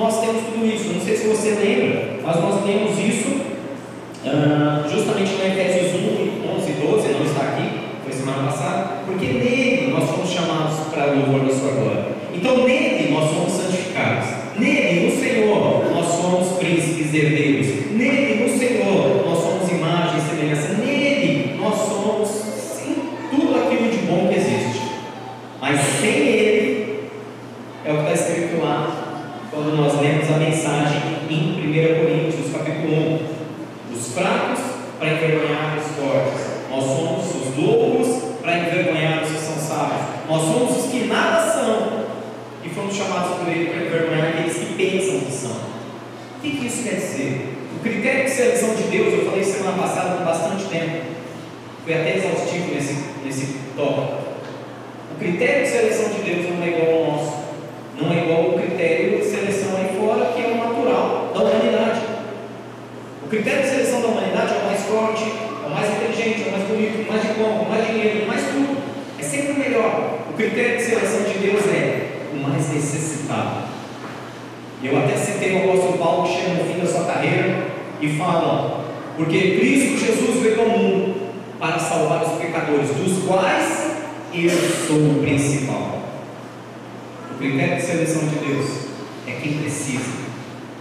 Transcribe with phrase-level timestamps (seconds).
[0.00, 0.94] Nós temos tudo isso.
[0.94, 3.28] Não sei se você lembra, mas nós temos isso
[4.24, 7.68] uh, justamente no Efésios 1, 11 e 12, não está aqui,
[8.02, 12.04] foi semana passada, porque nele nós fomos chamados para o louvor da sua glória.
[12.34, 14.26] Então nele nós somos santificados.
[14.58, 17.92] Nele, no Senhor, nós somos príncipes herdeiros.
[17.92, 20.79] Nele, no Senhor, nós somos imagens e semelhança.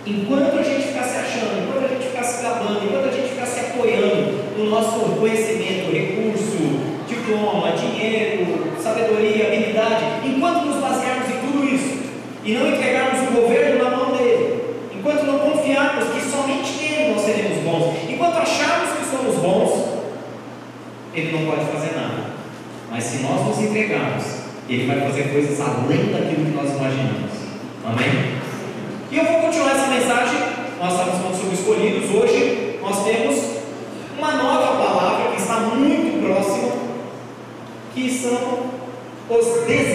[0.06, 3.30] Enquanto a gente ficar se achando, enquanto a gente ficar se gabando, enquanto a gente
[3.30, 6.58] ficar se apoiando no nosso conhecimento, recurso,
[7.08, 12.00] diploma, dinheiro, sabedoria, habilidade, enquanto nos basearmos em tudo isso
[12.44, 14.64] e não entregarmos o governo na mão dele,
[14.96, 20.00] enquanto não confiarmos que somente nele nós seremos bons, enquanto acharmos que somos bons,
[21.14, 22.30] ele não pode fazer nada.
[22.90, 24.24] Mas se nós nos entregarmos,
[24.68, 27.31] ele vai fazer coisas além daquilo que nós imaginamos.
[27.86, 28.38] Amém?
[29.12, 30.40] E eu vou continuar essa mensagem.
[30.80, 32.12] Nós estamos falando sobre escolhidos.
[32.12, 33.44] Hoje nós temos
[34.16, 36.74] uma nova palavra que está muito próxima,
[37.96, 38.69] que são
[39.28, 39.88] os desejos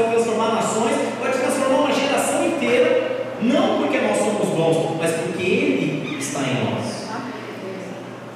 [0.00, 5.42] pode transformar nações, pode transformar uma geração inteira, não porque nós somos bons, mas porque
[5.42, 7.00] Ele está em nós.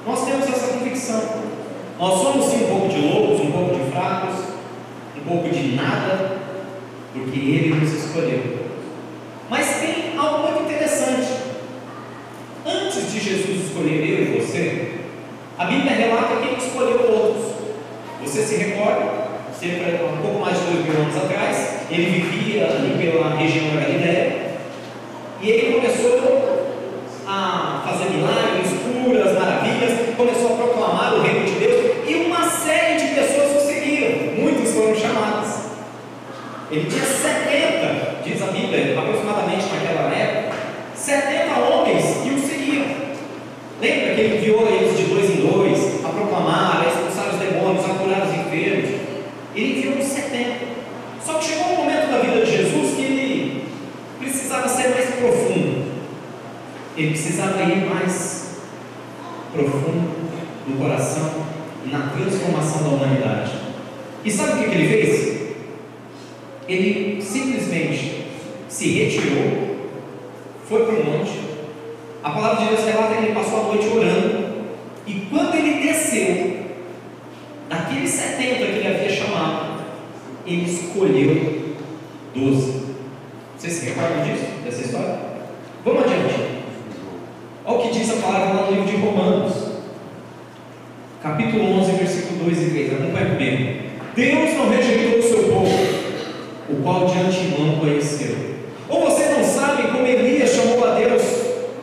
[0.07, 1.23] Nós temos essa convicção.
[1.99, 4.35] Nós somos sim um pouco de loucos, um pouco de fracos,
[5.17, 6.39] um pouco de nada,
[7.13, 8.65] porque Ele nos escolheu.
[9.49, 11.45] Mas tem algo muito interessante.
[12.67, 14.95] Antes de Jesus escolher eu e você,
[15.59, 16.54] a Bíblia relata que
[84.25, 85.19] disso, dessa história.
[85.85, 86.35] Vamos adiante.
[87.65, 89.55] Olha o que diz a palavra lá no livro de Romanos,
[91.23, 92.93] capítulo 11, versículo 2 e 3.
[92.93, 93.85] Acompanhe comigo.
[94.15, 95.69] Deus não rejeitou o seu povo,
[96.69, 98.37] o qual de antemão conheceu.
[98.89, 101.23] Ou você não sabe como Elias chamou a Deus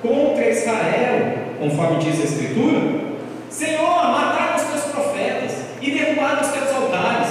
[0.02, 3.02] contra Israel, conforme diz a Escritura?
[3.50, 5.52] Senhor, mataram os teus profetas
[5.82, 7.31] e derrubaram os teus altares.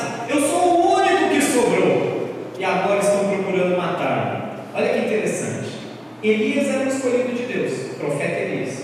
[7.00, 8.82] escolhido de Deus, o profeta Elias.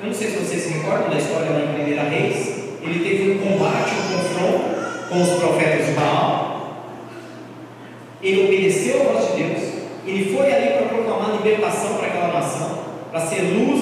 [0.00, 2.58] Eu não sei se vocês se recordam da história da primeira Reis.
[2.80, 6.84] Ele teve um combate, um confronto com os profetas de Baal.
[8.22, 9.62] Ele obedeceu a voz de Deus.
[10.06, 13.77] Ele foi ali para proclamar libertação para aquela nação, para ser luz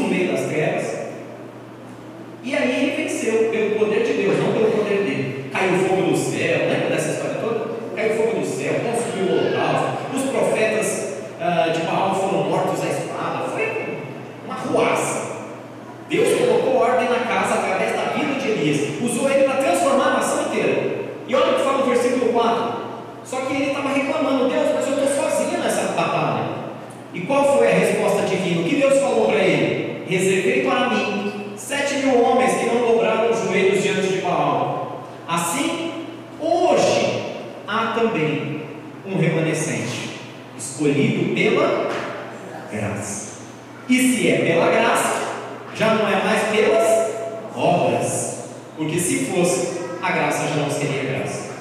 [49.36, 51.56] fosse a graça, já não seria graça.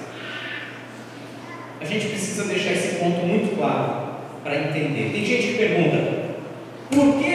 [1.82, 4.06] A gente precisa deixar esse ponto muito claro
[4.44, 5.12] para entender.
[5.12, 6.26] Tem gente que pergunta:
[6.90, 7.35] por que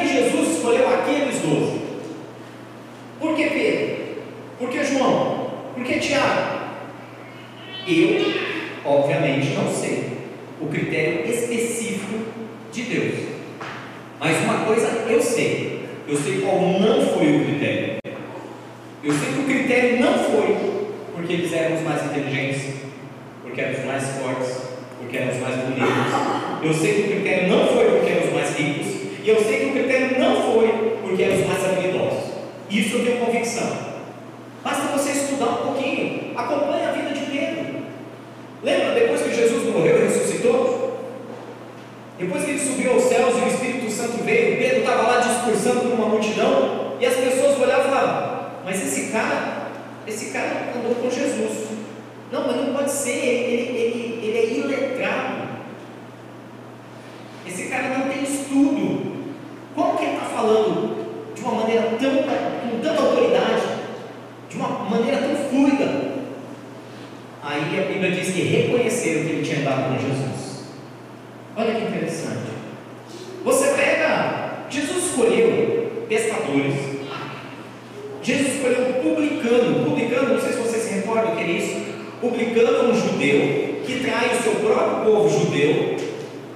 [82.21, 85.97] publicano um judeu que trai o seu próprio povo judeu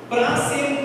[0.09, 0.84] para ser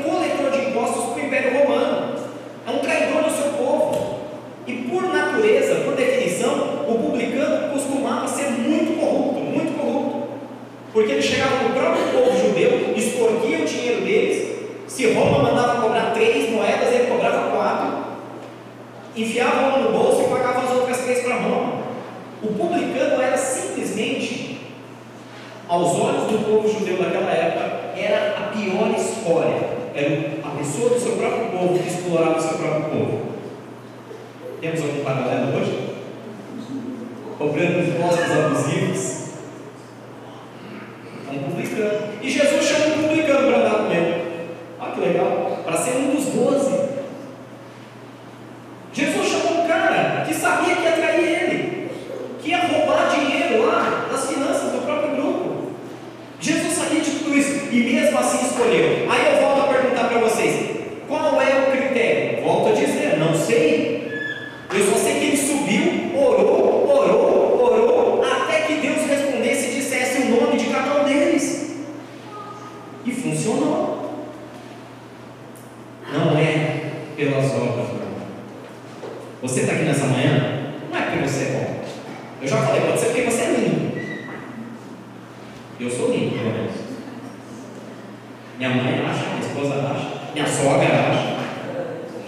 [88.59, 91.37] Minha mãe acha, minha esposa acha, minha sogra acha.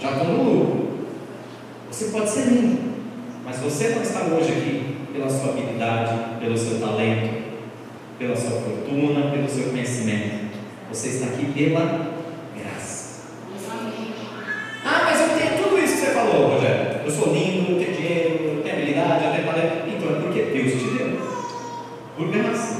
[0.00, 0.88] Já estou no lucro.
[1.90, 2.94] Você pode ser lindo,
[3.44, 7.42] mas você não está hoje aqui pela sua habilidade, pelo seu talento,
[8.18, 10.56] pela sua fortuna, pelo seu conhecimento.
[10.88, 12.12] Você está aqui pela
[12.56, 13.24] graça.
[14.86, 17.02] Ah, mas eu tenho tudo isso que você falou, Rogério.
[17.04, 19.86] Eu sou lindo, eu tenho dinheiro, eu tenho habilidade, eu tenho talento.
[19.86, 21.20] Então é porque Deus te deu.
[22.16, 22.71] Por graça.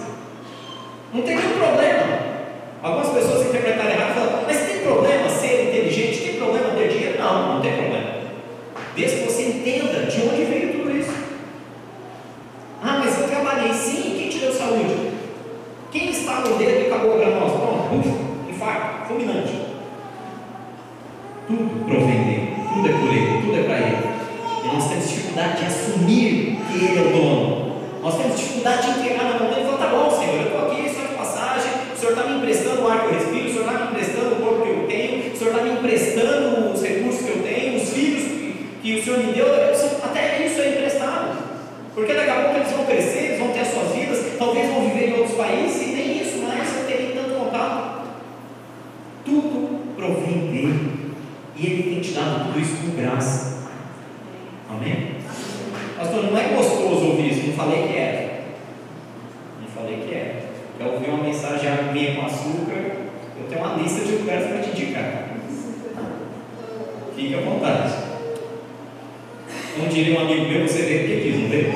[69.75, 71.73] Como diria um amigo meu, você veio porque quis, não veio?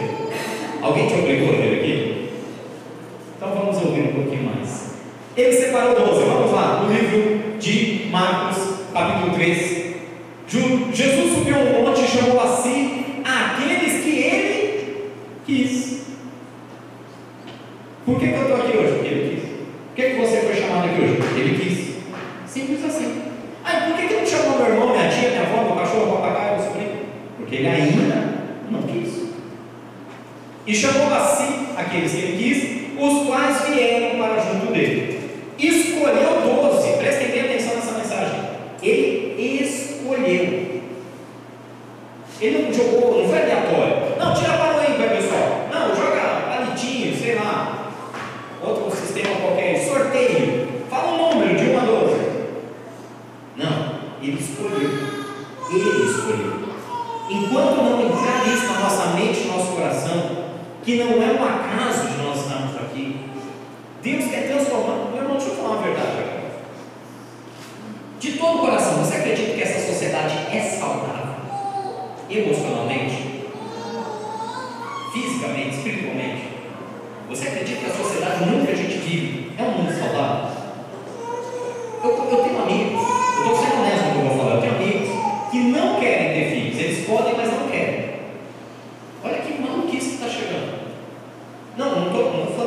[0.82, 2.28] Alguém te obrigou a vir aqui?
[3.36, 4.96] Então vamos ouvir um pouquinho mais.
[5.36, 8.62] Ele separou 12, vamos lá, no livro de Marcos,
[8.92, 9.86] capítulo 3.
[10.92, 12.95] Jesus subiu ao monte e chamou a si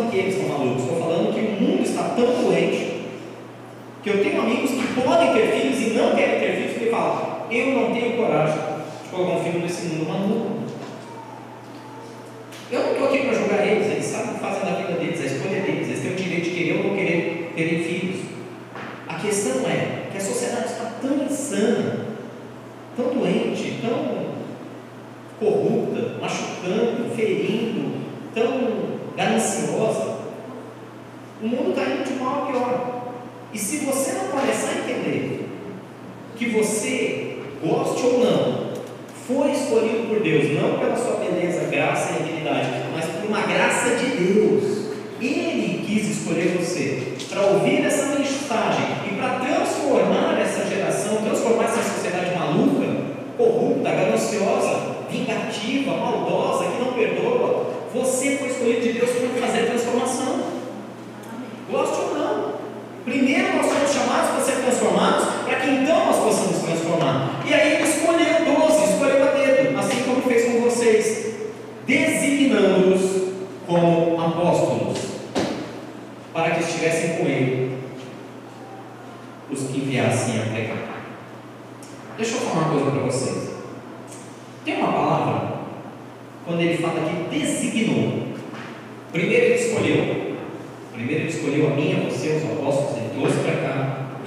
[0.10, 3.00] que eles são malucos, estou falando que o mundo está tão doente
[4.02, 7.46] que eu tenho amigos que podem ter filhos e não querem ter filhos porque falam,
[7.52, 8.56] eu não tenho coragem
[9.04, 10.60] de colocar um filho nesse mundo maluco.
[12.72, 15.22] Eu não estou aqui para julgar eles, eles sabem o que fazem da vida deles,
[15.22, 18.22] a escolha deles, eles têm o direito de querer ou não querer terem filhos.
[19.08, 21.99] A questão é que a sociedade está tão insana
[33.70, 34.29] se você não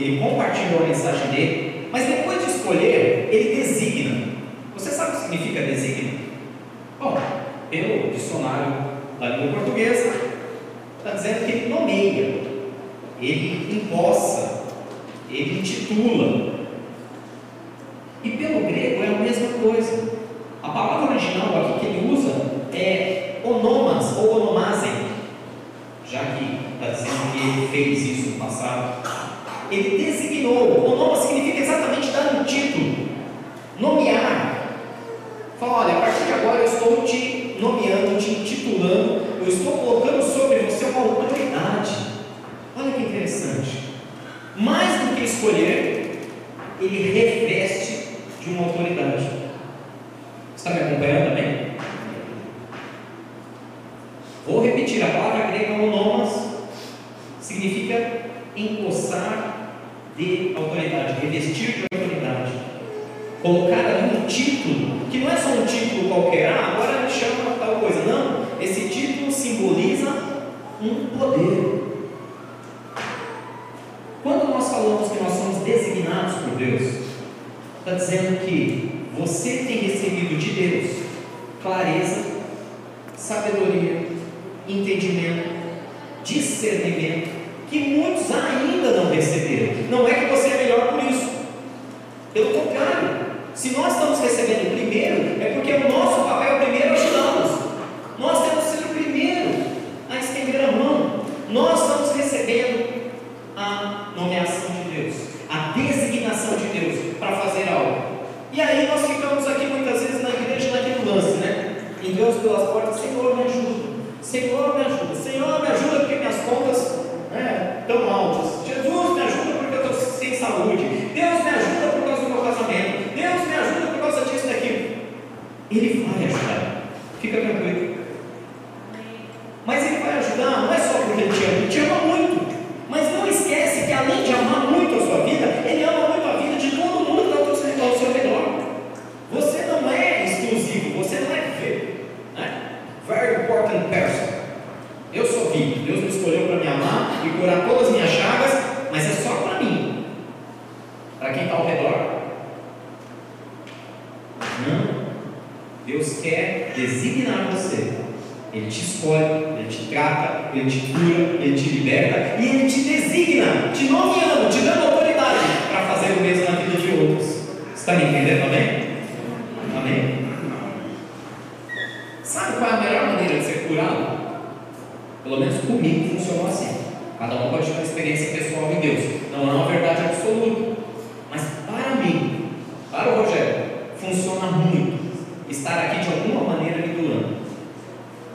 [0.02, 4.32] ele compartilhou a mensagem dele, mas depois de escolher, ele designa.
[4.74, 6.18] Você sabe o que significa designa?
[6.98, 7.18] Bom,
[7.70, 8.74] pelo dicionário
[9.20, 10.12] da língua portuguesa,
[10.98, 12.40] está dizendo que ele nomeia,
[13.20, 14.64] ele empossa,
[15.30, 16.52] ele intitula.
[18.24, 20.12] E pelo grego é a mesma coisa.
[20.62, 22.32] A palavra original aqui que ele usa
[22.72, 24.88] é onomas ou onomase,
[26.08, 26.44] já que
[26.74, 28.71] está dizendo que ele fez isso no passado
[29.72, 30.81] ele designou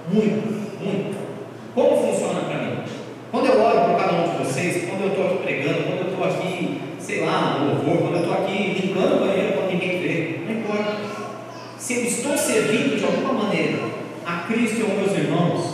[0.09, 1.17] Muito, muito.
[1.75, 2.77] Como funciona para mim?
[3.29, 6.11] Quando eu olho para cada um de vocês, quando eu estou aqui pregando, quando eu
[6.11, 9.99] estou aqui, sei lá, no louvor, quando eu estou aqui limpando o banheiro quando ninguém
[9.99, 10.97] vê, não importa.
[11.77, 13.79] Se eu estou servindo de alguma maneira
[14.25, 15.66] a Cristo e aos meus irmãos,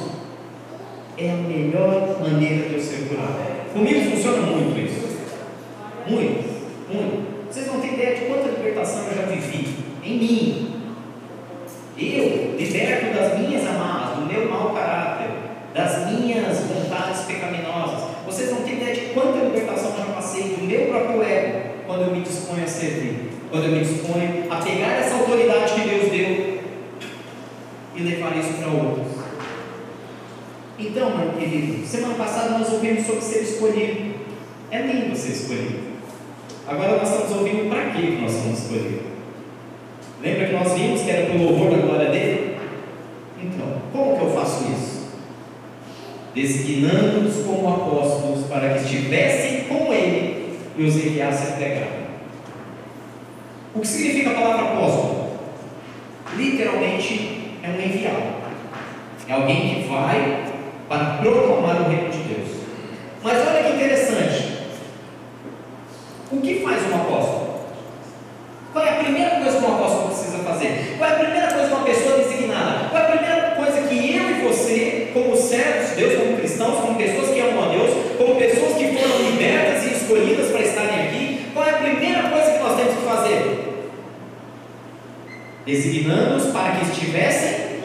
[85.65, 87.80] designando-os para que estivessem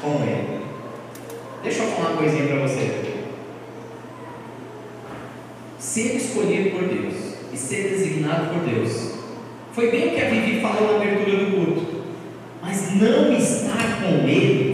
[0.00, 0.62] com ele.
[1.62, 3.12] Deixa eu falar uma coisinha para você.
[5.78, 7.14] Ser escolhido por Deus
[7.52, 9.12] e ser designado por Deus
[9.72, 12.04] foi bem o que a Vivi falou na abertura do culto,
[12.60, 14.71] mas não estar com ele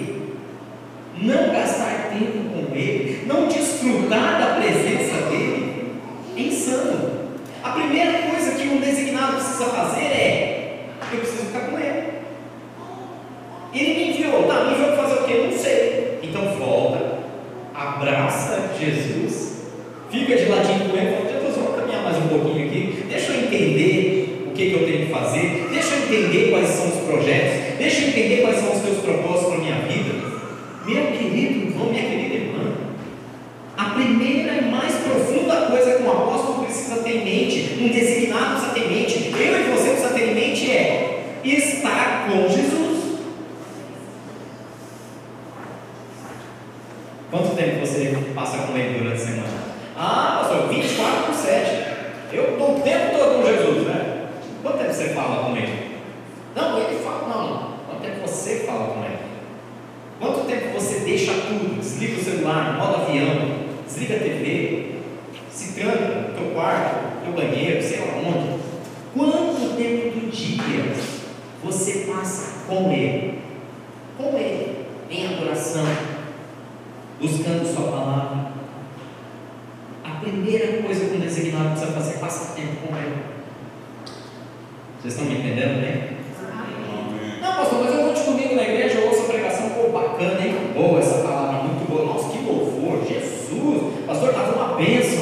[70.31, 71.19] dias
[71.63, 73.41] você passa com Ele,
[74.17, 75.85] com Ele, em adoração,
[77.21, 78.53] buscando Sua palavra.
[80.05, 83.23] A primeira coisa que um designado precisa fazer é passar tempo com Ele.
[85.01, 86.15] Vocês estão me entendendo, né?
[87.41, 90.45] Não, pastor, mas eu vou te comigo na igreja, eu ouço a pregação, pô, bacana,
[90.45, 90.73] hein?
[90.75, 92.05] Boa essa palavra, muito boa.
[92.05, 94.05] Nossa, que louvor, Jesus!
[94.07, 95.18] Pastor, estava uma bênção.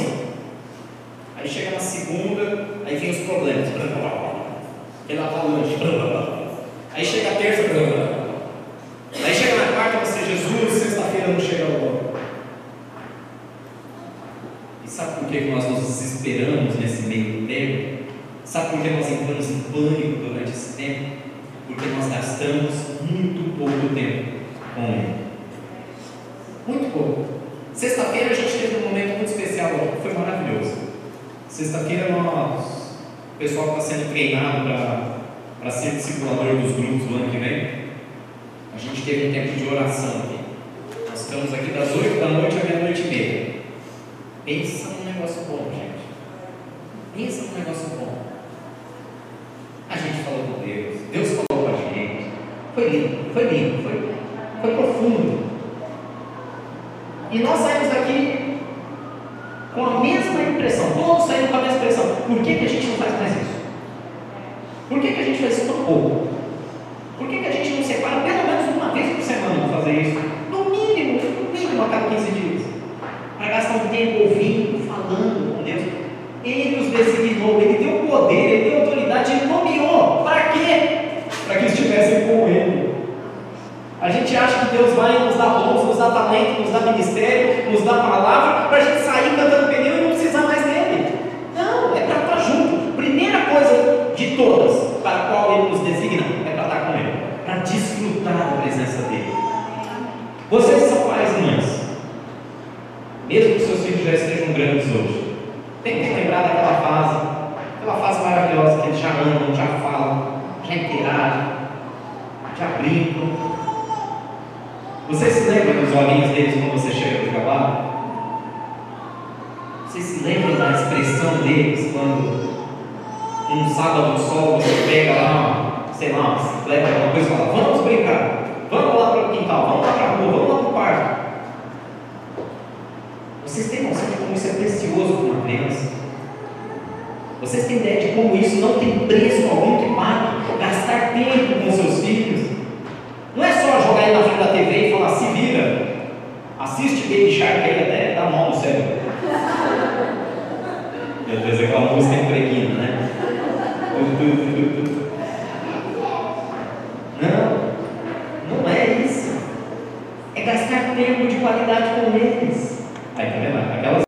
[69.87, 70.21] fazer isso.
[70.51, 72.46] No mínimo, no mínimo a cada 15 dias.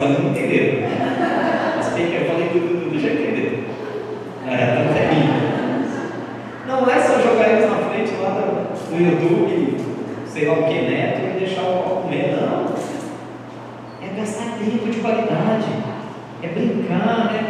[0.09, 0.89] não entenderam.
[1.77, 3.65] Mas quem quer, eu falei tudo, tudo já entendeu.
[4.47, 5.09] É, não é
[6.67, 9.77] Não é só jogar eles na frente lá no YouTube,
[10.27, 10.91] sei lá o que, né?
[10.91, 12.75] neto, e deixar o copo comer, não.
[14.03, 15.67] É gastar tempo de qualidade,
[16.43, 17.48] é brincar, né?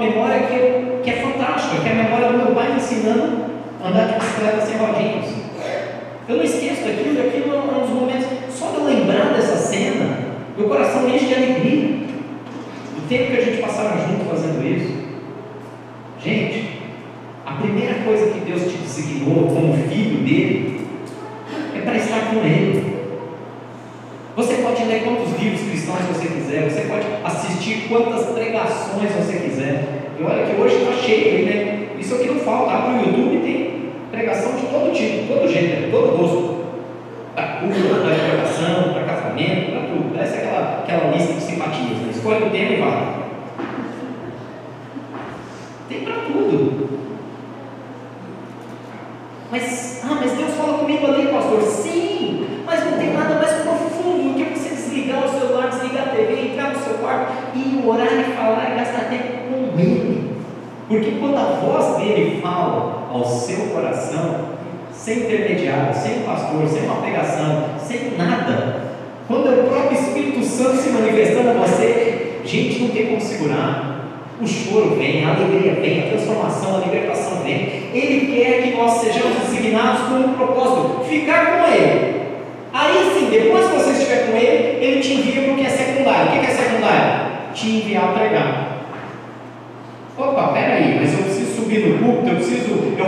[0.00, 3.44] memória que, é, que é fantástica, que é a memória do meu pai ensinando
[3.82, 5.26] a andar de bicicleta sem rodinhas.
[6.28, 6.44] Eu não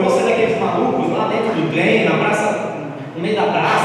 [0.03, 2.75] você daqueles malucos lá dentro do trem, na praça,
[3.15, 3.82] no meio da praça.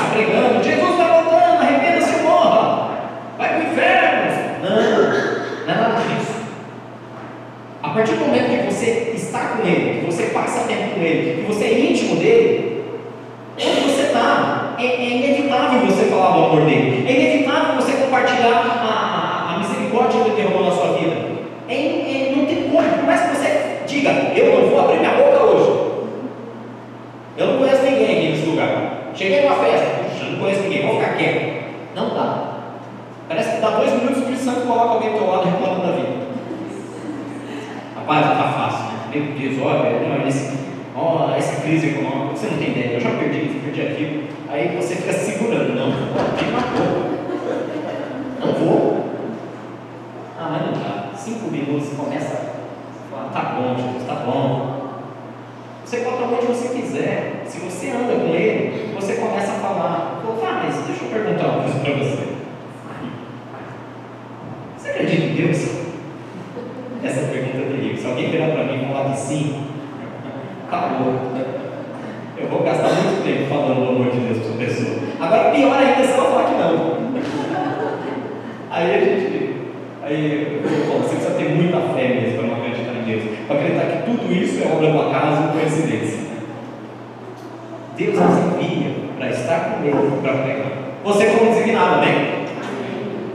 [90.33, 90.57] lugar.
[90.57, 90.71] Né?
[91.03, 92.15] Você foi um designado, amém?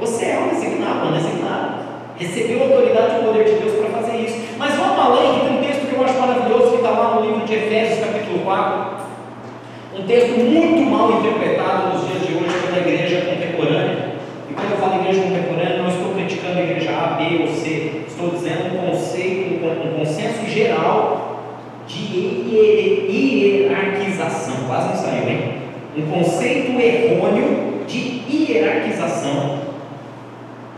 [0.00, 1.10] Você é um designado, né?
[1.10, 1.42] um designado.
[1.42, 1.82] Tá-
[2.18, 4.38] recebeu a autoridade e o poder de Deus para fazer isso.
[4.58, 7.26] Mas vamos além, que tem um texto que eu acho maravilhoso que está lá no
[7.26, 9.02] livro de Efésios, capítulo 4.
[9.98, 14.12] Um texto muito mal interpretado nos dias de hoje pela igreja contemporânea.
[14.48, 18.02] E quando eu falo igreja contemporânea, não estou criticando a igreja A, B ou C.
[18.06, 21.40] Estou dizendo um conceito, um consenso geral
[21.86, 22.46] de
[23.08, 24.54] hierarquização.
[24.66, 25.61] Quase não saiu, hein?
[25.96, 29.58] um conceito errôneo de hierarquização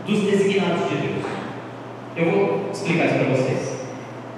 [0.05, 1.25] dos designados de Deus.
[2.17, 3.75] Eu vou explicar isso para vocês.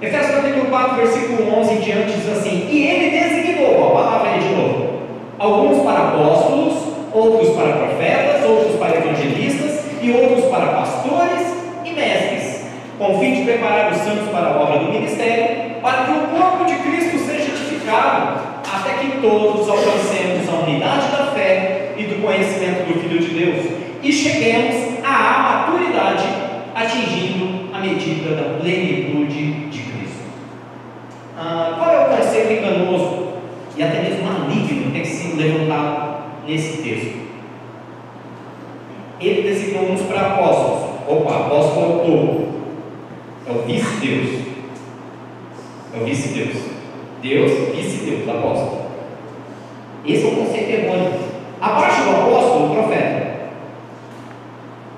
[0.00, 4.40] Efésios capítulo 4, versículo 11 em diante diz assim: E ele designou, a palavra aí
[4.40, 5.00] de novo,
[5.38, 6.74] alguns para apóstolos,
[7.12, 11.42] outros para profetas, outros para evangelistas e outros para pastores
[11.84, 16.04] e mestres, com o fim de preparar os santos para a obra do ministério, para
[16.04, 18.47] que o corpo de Cristo seja edificado
[18.78, 23.66] até que todos alcancemos a unidade da fé e do conhecimento do Filho de Deus
[24.02, 26.24] e cheguemos à maturidade,
[26.74, 30.22] atingindo a medida da plenitude de Cristo.
[31.36, 33.28] Ah, qual é o conceito enganoso
[33.76, 37.18] e até mesmo maligno que tem sido levantado nesse texto?
[39.20, 40.90] Ele designou uns para apóstolos.
[41.08, 42.48] Opa, apóstolo é o topo,
[43.48, 44.46] é o vice-deus.
[45.94, 46.77] É o vice-deus.
[47.22, 48.82] Deus, vice-deus, apóstolo.
[50.06, 51.12] Esse é o conceito errôneo.
[51.60, 53.28] Abaixo do apóstolo, o profeta.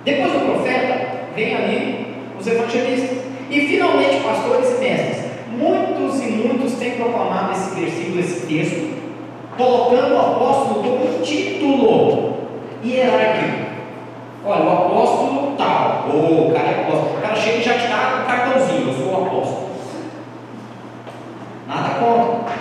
[0.05, 3.19] Depois do profeta, vem ali os evangelistas.
[3.51, 5.25] E finalmente, pastores e mestres.
[5.57, 9.01] Muitos e muitos têm proclamado esse versículo, esse texto,
[9.57, 12.35] colocando o apóstolo como um título
[12.85, 13.71] hierárquico.
[14.45, 17.19] Olha, o apóstolo tal, ou o cara é apóstolo.
[17.19, 19.71] O cara chega e já te dá um cartãozinho, eu sou o apóstolo.
[21.67, 22.53] Nada contra.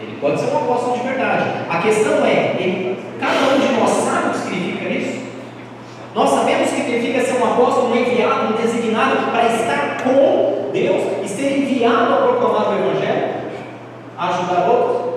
[0.00, 1.44] Ele pode ser um apóstolo de verdade.
[1.68, 5.20] A questão é, ele, cada um de nós sabe o que significa isso?
[6.14, 10.70] Nós sabemos o que significa ser um apóstolo, um enviado, um designado para estar com
[10.72, 13.28] Deus e ser enviado a proclamar o Evangelho,
[14.18, 15.10] a ajudar outros.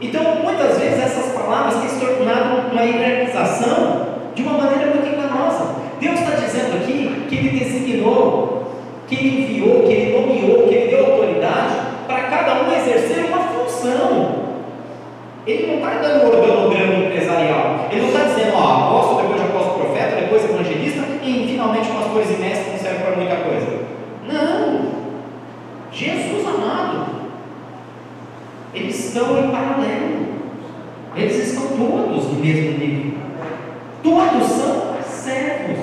[0.00, 5.76] Então, muitas vezes essas palavras têm se tornado uma hierarquização de uma maneira muito enganosa.
[6.00, 8.72] Deus está dizendo aqui que Ele designou,
[9.06, 11.81] que Ele enviou, que Ele nomeou, que Ele deu autoridade
[12.12, 14.42] para cada um exercer uma função.
[15.46, 17.88] Ele não está dando um organograma empresarial.
[17.90, 22.30] Ele não está dizendo, ó, apóstolo, depois de apóstolo profeta, depois evangelista e finalmente pastores
[22.30, 23.78] e mestres não servem para muita coisa.
[24.28, 25.02] Não!
[25.90, 27.06] Jesus amado,
[28.72, 30.32] eles estão em paralelo.
[31.14, 33.18] Eles estão todos no mesmo nível.
[34.02, 35.78] Todos são servos.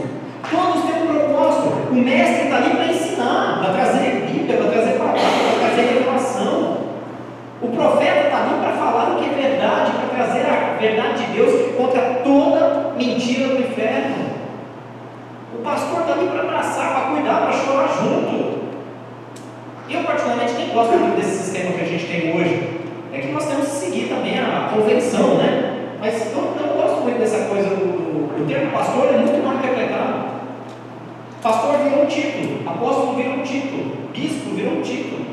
[0.50, 1.92] Todos têm um propósito.
[1.92, 6.78] O mestre está ali para ensinar, para trazer Bíblia, para trazer palavra, para trazer revelação.
[7.62, 11.34] O profeta está ali para falar o que é verdade, para trazer a verdade de
[11.34, 14.30] Deus contra toda mentira do inferno.
[15.54, 18.60] O pastor está ali para abraçar, para cuidar, para chorar junto.
[19.89, 22.80] Eu, particularmente, nem gosto muito desse sistema que a gente tem hoje.
[23.12, 25.96] É que nós temos que seguir também a convenção, né?
[26.00, 28.10] Mas eu não gosto muito dessa coisa do.
[28.39, 30.30] O termo pastor é muito mal interpretado.
[31.42, 35.26] Pastor virou um título, apóstolo virou um título, bispo virou um título.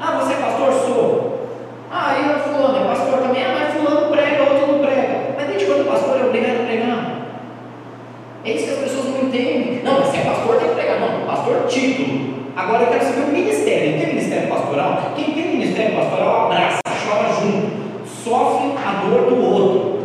[0.00, 0.72] Ah, você é pastor?
[0.72, 1.48] Sou.
[1.90, 3.44] Ah, aí o fulano é pastor também.
[3.44, 5.34] Ah, mas fulano prega, outro não prega.
[5.36, 7.18] Mas desde quando o pastor é obrigado a pregar?
[8.44, 9.80] É isso que as pessoas não entendem.
[9.84, 11.00] Não, mas se é pastor tem que pregar.
[11.00, 12.38] Não, pastor título.
[12.56, 13.98] Agora eu quero saber o ministério.
[13.98, 15.12] Tem ministério pastoral?
[15.14, 19.98] Quem tem ministério pastoral abraça, chora junto, sofre a dor do outro.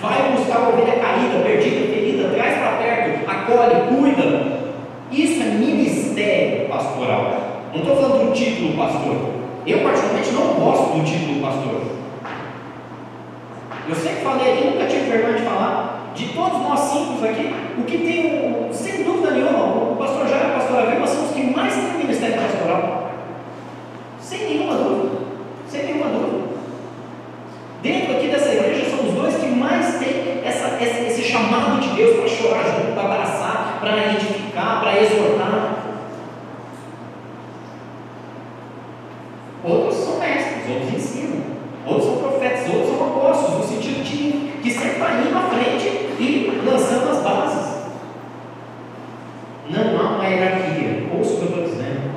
[0.00, 4.58] Vai buscar a ovelha caída, perdida, ferida, traz para perto, acolhe, cuida.
[5.10, 7.48] Isso é ministério pastoral.
[7.72, 9.16] Não estou falando do título pastor.
[9.66, 11.82] Eu, particularmente, não gosto do título pastor.
[13.88, 16.12] Eu sempre falei aqui, nunca tive vergonha de falar.
[16.14, 20.50] De todos nós cinco aqui, o que tem, sem dúvida nenhuma, o pastor Jair e
[20.50, 23.10] a pastora Vilma são os que mais têm ministério pastoral.
[24.20, 25.16] Sem nenhuma dúvida.
[25.68, 26.48] Sem nenhuma dúvida.
[27.82, 31.90] Dentro aqui dessa igreja são os dois que mais têm essa, esse, esse chamado de
[31.90, 35.74] Deus para chorar junto, para abraçar, para edificar, para exortar.
[39.62, 41.42] Outros são mestres, outros ensinam,
[41.86, 45.88] outros são profetas, outros são apóstolos, no sentido de, de sempre estar indo à frente
[46.18, 47.78] e lançando as bases.
[49.68, 52.08] Não há uma hierarquia, ouça o que eu estou dizendo.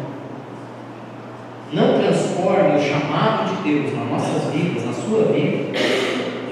[1.73, 5.77] Não transforme o chamado de Deus nas nossas vidas, na sua vida,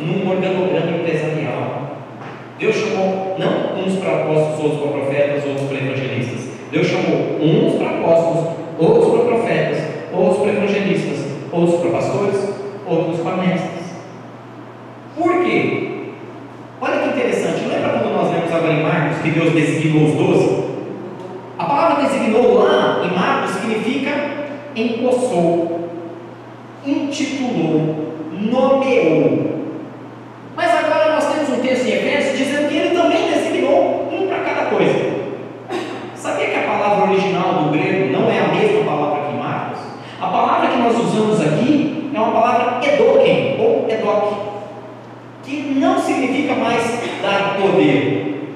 [0.10, 1.90] num organograma empresarial.
[2.58, 6.50] Deus chamou não uns para apóstolos, outros para profetas, outros para evangelistas.
[6.72, 9.84] Deus chamou uns para apóstolos, outros para profetas,
[10.14, 12.50] outros para evangelistas, outros para pastores,
[12.86, 13.86] outros para mestres.
[15.18, 15.90] Por quê?
[16.82, 20.64] Olha que interessante, lembra quando nós lemos agora em Marcos que Deus designou os doze?
[21.58, 24.40] A palavra designou lá em Marcos significa
[24.76, 25.90] empossou,
[26.86, 29.60] intitulou, nomeou.
[30.56, 34.40] Mas agora nós temos um texto em Efésios dizendo que ele também designou um para
[34.40, 35.20] cada coisa.
[36.16, 39.80] Sabia que a palavra original do grego não é a mesma palavra que em Marcos?
[40.22, 44.36] A palavra que nós usamos aqui é uma palavra edoken ou edok,
[45.44, 46.84] que não significa mais
[47.22, 48.56] dar poder.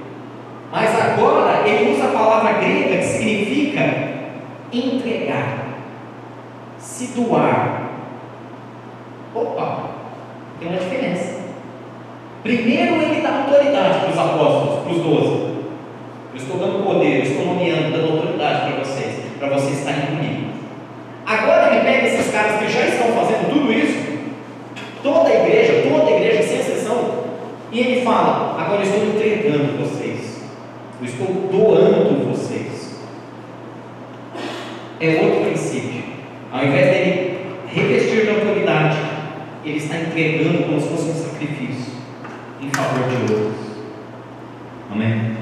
[0.72, 3.84] Mas agora ele usa a palavra grega que significa
[4.74, 5.64] entregar
[6.84, 7.90] se doar.
[9.34, 9.90] Opa,
[10.60, 11.42] tem uma diferença.
[12.44, 15.54] Primeiro ele dá autoridade para os apóstolos, para os doze.
[16.34, 20.54] Eu estou dando poder, eu estou nomeando, dando autoridade para vocês, para vocês estarem comigo.
[21.26, 24.20] Agora ele pega esses caras que já estão fazendo tudo isso,
[25.02, 27.24] toda a igreja, toda a igreja, sem exceção,
[27.72, 30.44] e ele fala: agora eu estou entregando vocês,
[31.00, 33.00] eu estou doando vocês.
[35.00, 36.04] É outro princípio.
[36.54, 37.40] Ao invés dele
[37.74, 38.96] revestir de autoridade,
[39.66, 41.94] ele está entregando como se fosse um sacrifício
[42.62, 43.56] em favor de outros.
[44.92, 45.36] Amém?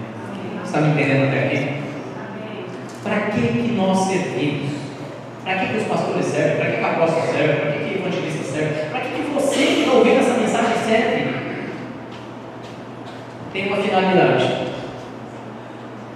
[0.71, 1.67] Está me entendendo até aqui?
[3.03, 4.71] Para que, que nós servimos?
[5.43, 6.55] Para que, que os pastores servem?
[6.55, 7.53] Para que, que a apóstolo serve?
[7.59, 8.89] Para que, que o evangelista serve?
[8.89, 11.27] Para que, que você que está ouvindo essa mensagem serve?
[13.51, 14.67] Tem uma finalidade.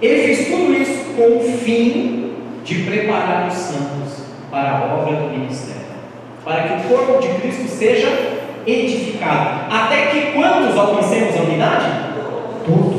[0.00, 5.38] Ele fez tudo isso com o fim de preparar os santos para a obra do
[5.38, 5.82] ministério,
[6.42, 8.08] para que o corpo de Cristo seja
[8.66, 9.70] edificado.
[9.70, 11.86] Até que quantos alcancemos a unidade?
[12.64, 12.96] Todos.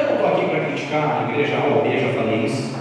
[0.00, 2.74] Eu não estou aqui para criticar a igreja A B, já falei isso.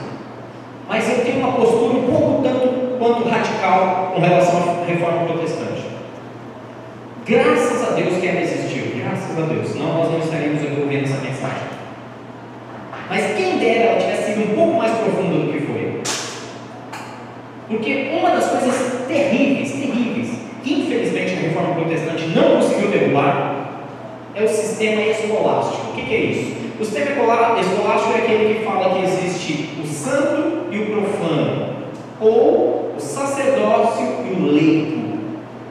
[0.88, 5.84] Mas eu tenho uma postura um pouco tanto quanto radical com relação à reforma protestante.
[7.26, 11.22] Graças a Deus que ela existiu, graças a Deus, senão nós não estaríamos ouvindo essa
[11.22, 11.70] mensagem.
[13.08, 16.02] Mas quem dera ela tivesse sido um pouco mais profunda do que foi.
[17.68, 20.30] Porque uma das coisas terríveis, terríveis,
[20.64, 23.70] que infelizmente a reforma protestante não conseguiu derrubar,
[24.36, 25.92] é o sistema escolástico.
[25.92, 26.49] O que é isso?
[26.80, 27.12] O sistema
[27.60, 31.76] escolástico é aquele que fala que existe o santo e o profano,
[32.22, 35.00] ou o sacerdócio e o leigo.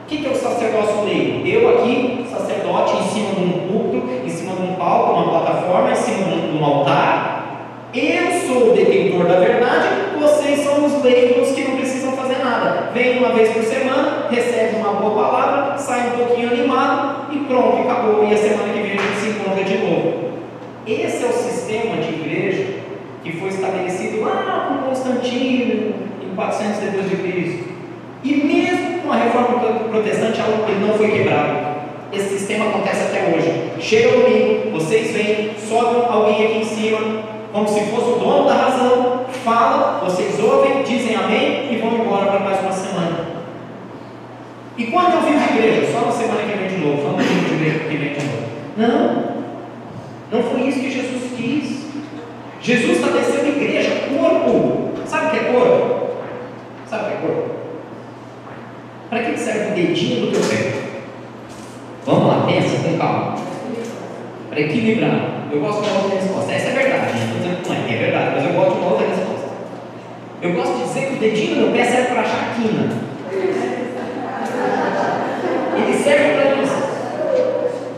[0.03, 1.47] O que, é o sacerdócio leigo?
[1.47, 5.91] Eu aqui, sacerdote, em cima de um púlpito, em cima de um palco, uma plataforma,
[5.91, 7.89] em cima de um, de um altar.
[7.91, 9.87] Eu sou o detentor da verdade,
[10.19, 12.91] vocês são os leigos que não precisam fazer nada.
[12.93, 17.81] Vem uma vez por semana, recebe uma boa palavra, sai um pouquinho animado e pronto,
[17.81, 18.27] acabou.
[18.27, 20.29] E a semana que vem a gente se encontra de novo.
[20.89, 22.79] Esse é o sistema de igreja
[23.23, 27.63] que foi estabelecido lá por Constantino, em 400 depois de Cristo.
[28.23, 29.59] E mesmo com a reforma
[29.89, 31.79] protestante, ele não foi quebrado.
[32.13, 33.71] Esse sistema acontece até hoje.
[33.79, 36.99] Chega o domingo, vocês vêm, sobe alguém aqui em cima,
[37.51, 42.27] como se fosse o dono da razão, fala, vocês ouvem, dizem amém e vão embora
[42.27, 43.25] para mais uma semana.
[44.77, 45.91] E quando eu vim de igreja?
[45.91, 48.25] Só na semana que vem de novo, só no domingo de igreja que vem de
[48.25, 48.39] novo.
[48.77, 49.33] Não,
[50.31, 51.79] não foi isso que Jesus quis.
[52.61, 54.89] Jesus estabeleceu igreja, corpo.
[55.05, 55.99] Sabe o que é corpo?
[56.89, 57.49] Sabe o que é corpo?
[59.09, 60.71] Para que serve o dedinho do teu pé?
[62.05, 63.35] Vamos lá, pensa com calma.
[64.51, 65.47] Para equilibrar.
[65.51, 66.51] Eu gosto de uma outra resposta.
[66.51, 68.79] Essa é verdade, não estou dizendo que não é, é verdade, mas eu gosto de
[68.81, 69.49] uma outra resposta.
[70.43, 73.09] Eu gosto de dizer que o dedinho do meu pé serve para achar quina.
[75.75, 76.77] Ele serve para isso.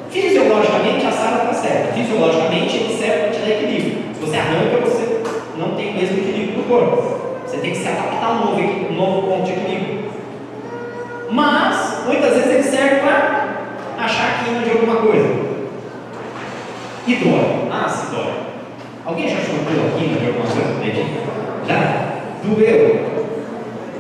[0.10, 1.94] Fisiologicamente, a Sara está certa.
[1.94, 3.98] Fisiologicamente, ele serve para te dar equilíbrio.
[4.14, 5.24] Se você arranca, você
[5.58, 7.20] não tem o mesmo equilíbrio do corpo.
[7.46, 10.01] Você tem que se adaptar a um novo ponto de equilíbrio.
[11.32, 13.48] Mas, muitas vezes, ele serve para
[13.98, 15.30] achar quina de alguma coisa.
[17.08, 17.70] E dói.
[17.72, 18.34] Ah, se dói.
[19.06, 21.22] Alguém já chutou a quina de alguma coisa no dedinho?
[21.68, 22.12] Já?
[22.44, 23.06] Doeu.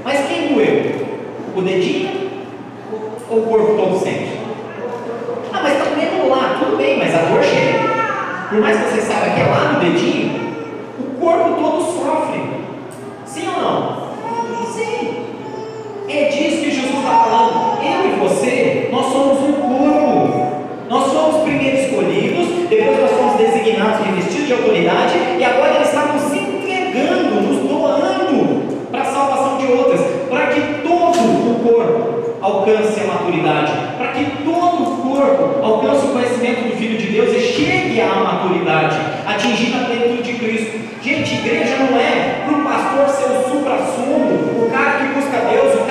[0.03, 1.05] Mas quem doeu?
[1.55, 2.31] O dedinho
[3.29, 4.41] ou o corpo todo sente?
[5.53, 7.79] Ah, mas está doendo lá, tudo bem, mas a dor chega.
[8.49, 10.53] Por mais que você saiba que é lá no dedinho,
[10.99, 12.41] o corpo todo sofre.
[13.25, 14.11] Sim ou não?
[14.73, 15.25] Sim.
[16.09, 16.60] É disso
[17.11, 17.83] está falando.
[17.83, 20.51] Eu e você, nós somos um corpo.
[20.89, 26.05] Nós somos primeiro escolhidos, depois nós somos designados, revestidos de autoridade, e agora Ele está
[26.07, 32.99] nos entregando, nos doando para a salvação de outras, para que todo o corpo alcance
[32.99, 37.39] a maturidade, para que todo o corpo alcance o conhecimento do Filho de Deus e
[37.39, 40.81] chegue à maturidade, atingindo a plenitude de Cristo.
[41.01, 45.73] Gente, igreja não é para o pastor ser o supra-sumo, o cara que busca Deus,
[45.75, 45.85] o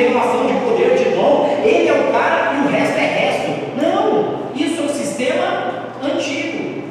[0.00, 3.50] revelação de poder, de dom, ele é o cara e o resto é resto.
[3.80, 6.82] Não, isso é um sistema antigo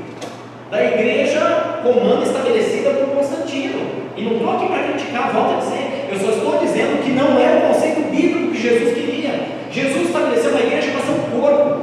[0.69, 3.99] da igreja comando estabelecida por Constantino.
[4.15, 7.39] E não estou aqui para criticar, volto a dizer, eu só estou dizendo que não
[7.39, 9.59] é o conceito bíblico que Jesus queria.
[9.71, 11.79] Jesus estabeleceu uma igreja para ser um corpo,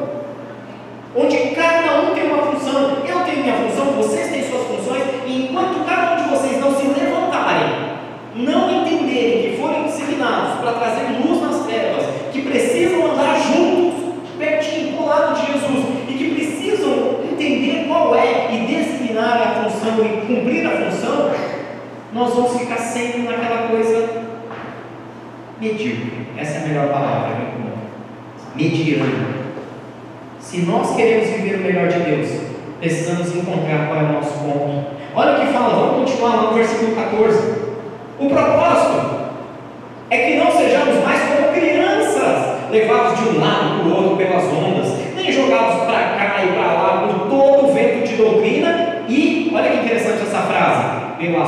[1.16, 2.98] onde cada um tem uma função.
[3.08, 6.76] Eu tenho minha função, vocês têm suas funções, e enquanto cada um de vocês não
[6.76, 7.96] se levantarem,
[8.34, 14.96] não entenderem que foram designados para trazer luz nas trevas, que precisam andar juntos, pertinho,
[14.96, 20.26] do lado de Jesus, e que precisam entender qual é e designar a função e
[20.26, 21.30] cumprir a função,
[22.12, 24.26] nós vamos ficar sempre naquela coisa
[25.60, 26.26] medíocre.
[26.36, 27.78] Essa é a melhor palavra, é muito bom.
[28.54, 29.46] Mediano.
[30.38, 32.28] Se nós queremos viver o melhor de Deus,
[32.80, 34.84] precisamos encontrar qual é o nosso ponto.
[35.14, 37.66] Olha o que fala, vamos continuar lá no versículo 14.
[38.18, 39.16] O propósito
[40.08, 44.44] é que não sejamos mais como crianças, levados de um lado para o outro pelas
[44.44, 49.52] ondas, nem jogados para cá e para lá por todo o vento de doutrina, e
[49.54, 51.44] olha que interessante essa frase: pela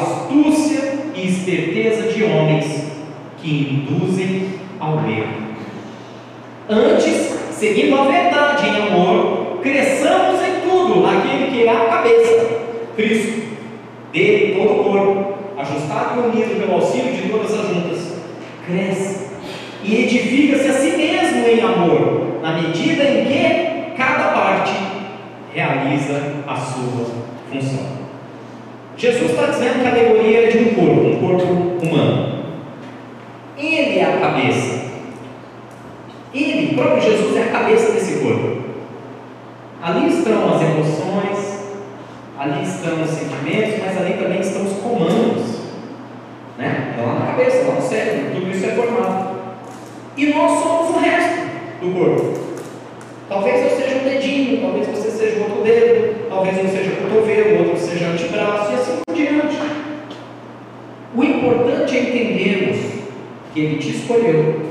[1.49, 2.93] esperteza de homens
[3.39, 5.49] que induzem ao erro.
[6.69, 12.49] Antes, seguindo a verdade em amor, cresçamos em tudo naquele que é a cabeça,
[12.95, 13.43] Cristo,
[14.13, 18.19] dele todo o corpo, ajustado e unido pelo auxílio de todas as juntas,
[18.67, 19.29] cresce
[19.83, 24.75] e edifica-se a si mesmo em amor, na medida em que cada parte
[25.55, 27.07] realiza a sua
[27.51, 27.98] função.
[28.99, 32.43] Jesus está dizendo que a alegoria é de um corpo, um corpo humano.
[33.57, 34.89] Ele é a cabeça.
[36.35, 38.59] Ele, próprio Jesus, é a cabeça desse corpo.
[39.81, 41.61] Ali estão as emoções,
[42.37, 45.59] ali estão os sentimentos, mas ali também estão os comandos.
[46.59, 46.97] Né?
[46.99, 49.39] É lá na cabeça, lá no cérebro, tudo isso é formado.
[50.17, 51.47] E nós somos o resto
[51.81, 52.39] do corpo.
[53.29, 57.79] Talvez eu seja um dedinho, talvez você seja outro dedo, talvez um seja cotovelo, outro
[57.79, 59.57] seja antebraço e assim por diante.
[61.17, 62.77] O importante é entendermos
[63.53, 64.71] que Ele te escolheu.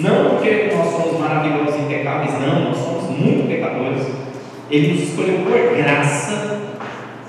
[0.00, 4.06] Não porque nós somos maravilhosos e impecáveis, não, nós somos muito pecadores.
[4.70, 6.60] Ele nos escolheu por graça,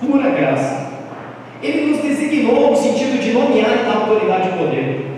[0.02, 0.90] pura graça.
[1.64, 5.10] Ele nos designou no sentido de nomear dar autoridade e poder.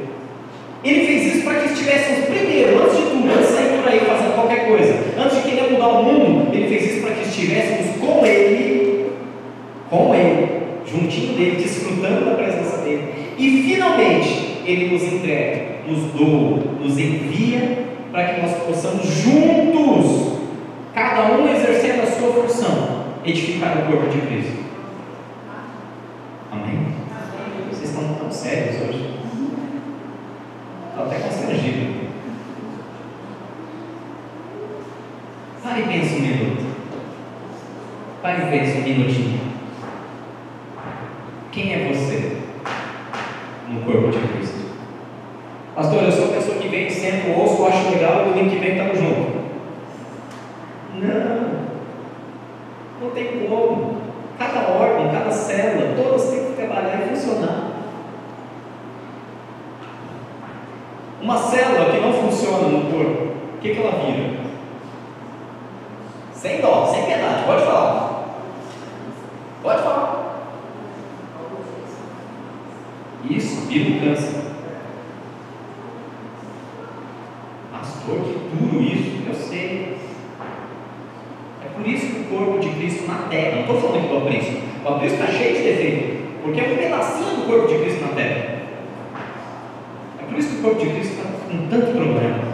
[0.84, 4.00] Ele fez isso para que estivéssemos primeiro, antes de tudo, antes de sair por aí
[4.00, 7.98] fazendo qualquer coisa, antes de querer mudar o mundo, ele fez isso para que estivéssemos
[7.98, 9.12] com Ele,
[9.90, 13.34] com Ele, juntinho dele, desfrutando da presença dele.
[13.38, 20.40] E finalmente, Ele nos entrega, nos doa, nos envia para que nós possamos juntos,
[20.94, 24.62] cada um exercendo a sua função, edificar o corpo de Cristo.
[26.52, 26.88] Amém?
[27.70, 29.16] Vocês estão tão sérios hoje.
[30.90, 32.02] Estou até constrangido.
[35.64, 36.72] Pare e pense um minuto.
[38.32, 39.42] E pense um minutinho.
[41.52, 42.38] Quem é você
[43.70, 44.72] no corpo de Cristo?
[45.76, 48.72] Pastor, eu sou a pessoa que vem, sento, ouço, acho legal e domingo que vem
[48.72, 49.42] estamos juntos.
[50.96, 51.62] Não.
[53.02, 54.02] Não tem como.
[54.38, 57.72] Cada órgão, cada célula, todas têm que trabalhar e funcionar.
[61.22, 63.24] Uma célula que não funciona no corpo,
[63.56, 64.40] o que, que ela vira?
[66.34, 68.26] Sem dó, sem piedade, pode falar.
[69.62, 70.42] Pode falar.
[73.30, 74.42] Isso, vira um câncer.
[77.72, 79.98] Pastor, que duro isso, eu sei.
[81.64, 84.18] É por isso que o corpo de Cristo na terra, não estou falando aqui do
[84.18, 88.02] aprisco, o aprisco está cheio de defeito, porque é um pedacinho do corpo de Cristo
[88.02, 88.62] na terra.
[90.20, 92.52] É por isso que o corpo de Cristo está com tanto problema.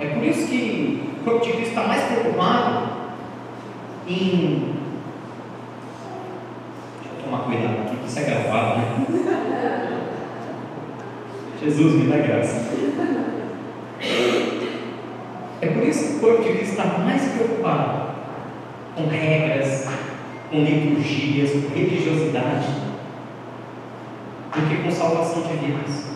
[0.00, 2.88] É por isso que o corpo de Cristo está mais preocupado
[4.08, 4.74] em.
[7.02, 8.98] Deixa eu tomar cuidado aqui, que isso é gravado, né?
[11.78, 12.68] Jesus me dá graça.
[15.60, 18.12] É por isso que o corpo de Cristo está mais preocupado
[18.94, 19.88] com regras,
[20.48, 22.68] com liturgias, com religiosidade,
[24.54, 26.12] do que com salvação de vidas.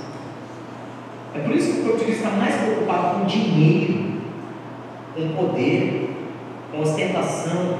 [1.35, 4.13] É por isso que o corpo de Cristo está mais preocupado com dinheiro,
[5.17, 6.11] com poder,
[6.71, 7.79] com ostentação,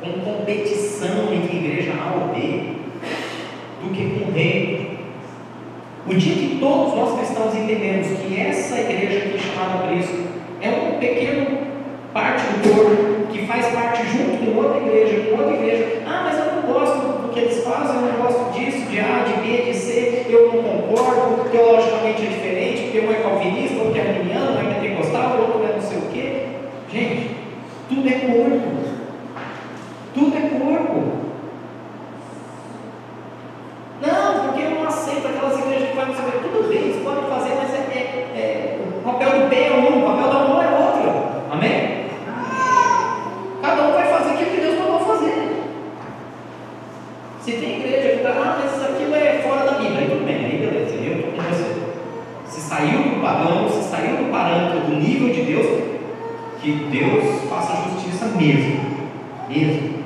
[0.00, 2.76] com competição entre igreja A ou B,
[3.82, 4.79] do que com reino.
[6.06, 10.16] O dia que todos nós cristãos entendemos que essa igreja aqui chamada Cristo
[10.60, 11.58] é um pequeno
[12.12, 16.02] parte do corpo que faz parte junto com outra igreja, com outra igreja.
[16.06, 19.24] Ah, mas eu não gosto do que eles fazem, eu não gosto disso, de A,
[19.24, 23.98] de B, de C, eu não concordo, teologicamente é diferente, porque um é calvinista, outro
[23.98, 26.46] é arminiano, um é pentecostal, outro é não sei o quê.
[26.92, 27.30] Gente,
[27.88, 28.80] tudo é corpo.
[30.12, 31.20] Tudo é corpo.
[34.00, 36.22] Não, porque eu não aceito aquelas igrejas que fazem isso.
[36.42, 38.00] Tudo bem, eles podem fazer, mas é, é,
[38.34, 41.10] é, o papel do pé é um, o papel da mão é outro.
[41.50, 42.00] Amém?
[43.60, 45.62] Cada um vai fazer aquilo que Deus mandou fazer.
[47.40, 50.24] Se tem igreja que está, ah, mas isso aquilo é fora da Bíblia, aí tudo
[50.24, 51.74] bem, aí beleza, eu estou com você.
[52.46, 55.82] Se saiu do padrão, se saiu do parâmetro do nível de Deus,
[56.62, 58.80] que Deus faça justiça mesmo.
[59.48, 60.00] Mesmo.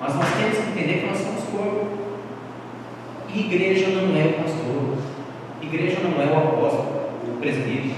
[0.00, 1.86] Mas nós temos que entender que nós somos corpo.
[3.34, 4.98] E igreja não é o pastor.
[5.62, 7.94] Igreja não é o apóstolo, o presbítero.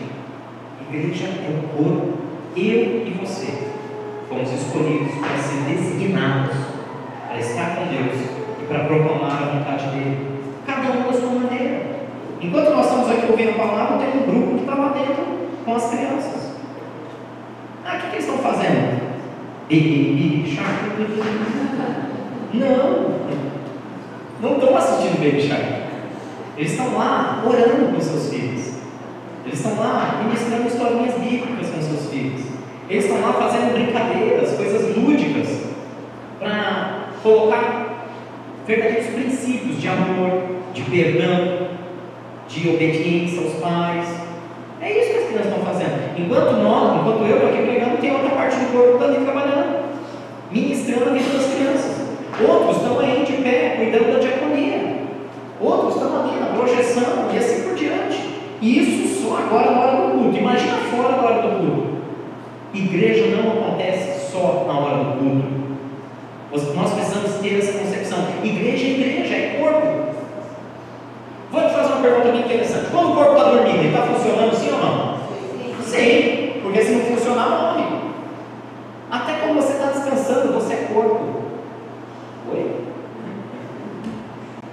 [0.88, 2.18] Igreja é o corpo.
[2.56, 3.64] Eu e você
[4.28, 6.54] fomos escolhidos para ser designados,
[7.26, 8.14] para estar com Deus
[8.62, 10.40] e para proclamar a vontade dele.
[10.64, 11.82] Cada um da sua maneira.
[12.40, 15.24] Enquanto nós estamos aqui ouvindo a palavra, tem um grupo que está lá dentro
[15.64, 16.54] com as crianças.
[17.84, 19.04] Ah, o que, que eles estão fazendo?
[19.68, 20.84] Baby Shark.
[22.54, 23.14] Não,
[24.40, 25.84] não estão assistindo Baby Shark.
[26.56, 28.74] Eles estão lá orando com seus filhos.
[29.44, 32.43] Eles estão lá ministrando historinhas bíblicas com seus filhos.
[32.88, 35.48] Eles estão lá fazendo brincadeiras, coisas lúdicas,
[36.38, 38.08] para colocar
[38.66, 40.42] verdadeiros princípios de amor,
[40.74, 41.68] de perdão,
[42.48, 44.06] de obediência aos pais.
[44.80, 46.18] É isso que as crianças estão fazendo.
[46.18, 49.84] Enquanto nós, enquanto eu estou aqui pregando, tem outra parte do corpo ali trabalhando,
[50.50, 52.04] ministrando a vida das crianças.
[52.46, 55.04] Outros estão aí de pé, cuidando da diaconia.
[55.60, 58.34] Outros estão ali na projeção e assim por diante.
[58.60, 60.36] E isso só agora na hora do culto.
[60.36, 61.43] Imagina fora da hora do.
[62.74, 65.64] Igreja não acontece só na hora do culto.
[66.74, 68.18] Nós precisamos ter essa concepção.
[68.42, 70.14] Igreja é igreja, é corpo.
[71.50, 72.90] Vou te fazer uma pergunta bem interessante.
[72.90, 75.18] Quando o corpo está dormindo, ele está funcionando sim ou não?
[75.82, 77.84] Sim, porque se não funcionar, morre.
[79.10, 81.42] Até quando você está descansando, você é corpo.
[82.52, 82.84] Oi?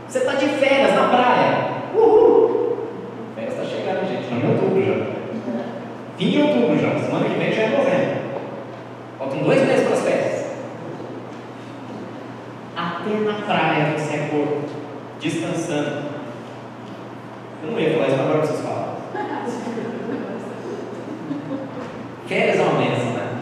[0.07, 1.67] Você está de férias na praia.
[1.95, 2.77] Uhul!
[3.35, 4.23] Férias está chegando, gente.
[4.23, 5.05] Estamos em outubro já.
[6.17, 6.99] Fim de outubro já.
[6.99, 8.21] Semana que vem já é novembro.
[9.17, 10.41] Faltam dois meses para as férias.
[13.01, 14.61] Até na praia você é corpo.
[15.19, 16.03] Descansando.
[17.63, 18.91] Eu não ia falar isso, mas agora vocês falam.
[22.27, 23.41] Férias é uma bênção, né?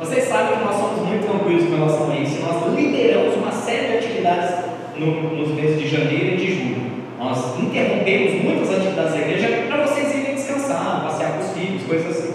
[0.00, 2.42] Vocês sabem que nós somos muito tranquilos com relação a isso.
[2.42, 4.64] Nós lideramos uma série de atividades
[4.96, 6.82] no, nos meses de janeiro e de julho.
[7.20, 12.18] Nós interrompemos muitas atividades da igreja para vocês irem descansar, passear com os filhos, coisas
[12.18, 12.34] assim.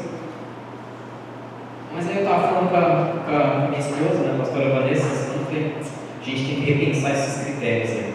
[1.94, 2.78] Mas aí eu estava falando com
[3.36, 5.97] a, minha esposa, né, a pastora Vanessa, assim, que
[6.32, 8.14] a gente tem que repensar esses critérios aí.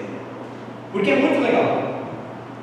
[0.93, 1.93] Porque é muito legal.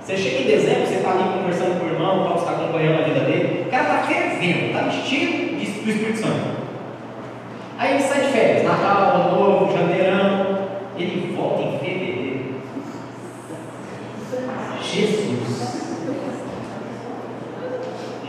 [0.09, 3.03] Você chega em dezembro, você está ali conversando com o irmão, você está acompanhando a
[3.03, 6.59] vida dele, o cara está fervendo, está vestido do Espírito Santo.
[7.77, 12.39] Aí ele sai de férias, Natal, Ano Novo, Janeirão, ele volta em fevereiro.
[14.81, 15.79] Jesus!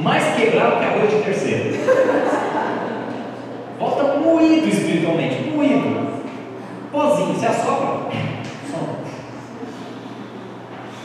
[0.01, 1.77] Mais quebrado que arroz de terceiro.
[3.79, 6.11] Volta moído espiritualmente, moído.
[6.93, 8.11] Pozinho, você assopra.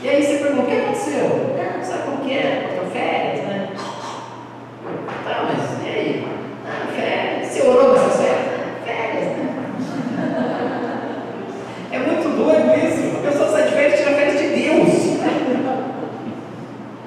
[0.05, 1.55] E aí você pergunta, o que aconteceu?
[1.57, 2.69] Ah, sabe como que é?
[2.69, 3.69] Passou férias, né?
[5.23, 6.27] Tá, mas e aí?
[6.63, 7.47] Ah, férias.
[7.47, 8.45] Você orou nessas férias?
[8.85, 9.47] Férias, né?
[11.91, 13.17] É muito doido isso.
[13.17, 14.89] A pessoa sai de férias e tira férias de Deus.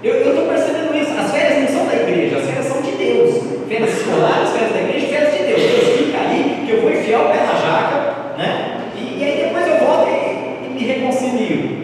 [0.02, 1.12] Eu estou percebendo isso.
[1.20, 3.44] As férias não são da igreja, as férias são de Deus.
[3.68, 5.62] Férias escolares, férias da igreja, férias de Deus.
[5.62, 8.80] Deus fica ali, que eu vou enfiar o pé na jaca, né?
[8.96, 11.78] E, e aí depois eu volto e, e me reconcilio.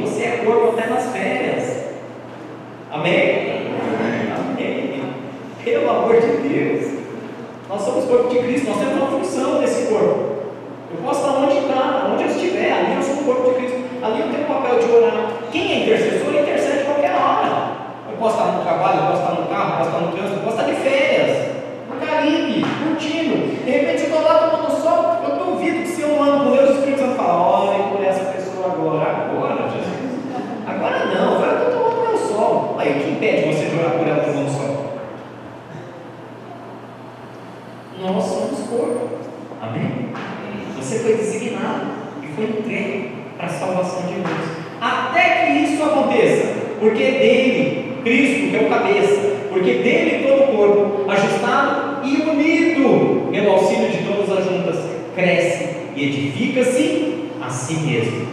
[0.00, 1.78] Você é corpo até nas férias.
[2.90, 3.72] Amém?
[4.36, 5.02] Amém.
[5.64, 6.98] Pelo amor de Deus.
[7.68, 10.38] Nós somos corpo de Cristo, nós temos uma função nesse corpo.
[10.90, 13.78] Eu posso estar onde está, onde eu estiver, ali eu sou o corpo de Cristo.
[14.02, 15.32] Ali eu tenho o papel de orar.
[15.52, 17.76] Quem é intercessor intercede qualquer hora.
[18.10, 20.36] Eu posso estar no trabalho, eu posso estar no carro, eu posso estar no trânsito,
[20.38, 21.48] eu posso estar de férias,
[21.90, 23.64] no Caribe, curtindo.
[23.64, 26.70] De repente eu estou lá tomando sol, eu duvido que se eu ando com Deus,
[26.70, 30.08] o Espírito Santo fala, olha por essa pessoa agora, agora, Jesus.
[30.66, 32.76] Agora não, agora eu estou tomando meu sol.
[32.78, 34.88] Aí o que impede você de orar por ela tomando sol?
[38.00, 39.08] Nós somos corpo.
[39.60, 40.08] Amém?
[40.76, 41.86] Você foi designado
[42.22, 44.48] e foi entregue para a salvação de muitos.
[44.80, 46.46] Até que isso aconteça,
[46.78, 49.20] porque dele, Cristo, que é o cabeça,
[49.50, 54.76] porque dele todo o corpo, ajustado e unido pelo auxílio de todas as juntas,
[55.14, 55.68] cresce
[56.38, 58.27] e edifica-se a si mesmo.